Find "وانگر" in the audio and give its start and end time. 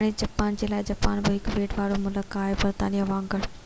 3.15-3.51